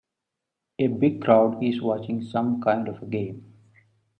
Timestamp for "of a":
2.87-3.05